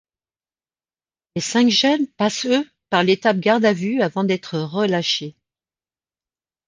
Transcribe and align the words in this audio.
Les 1.35 1.41
cinq 1.43 1.69
jeunes 1.69 2.07
passent 2.17 2.47
eux 2.47 2.67
par 2.89 3.03
l’étape 3.03 3.37
garde 3.37 3.65
à 3.65 3.73
vue 3.73 4.01
avant 4.01 4.23
d’être 4.23 4.57
relâchés. 4.57 5.35